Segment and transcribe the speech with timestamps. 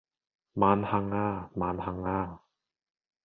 [0.03, 0.07] 萬幸
[1.11, 1.51] 呀！
[1.53, 2.39] 萬幸呀！